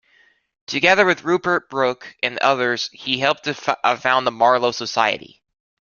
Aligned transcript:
Together 0.65 1.05
with 1.05 1.23
Rupert 1.25 1.69
Brooke 1.69 2.15
and 2.23 2.39
others 2.39 2.89
he 2.91 3.19
helped 3.19 3.43
to 3.43 3.53
found 3.53 4.25
the 4.25 4.31
Marlowe 4.31 4.71
Society. 4.71 5.43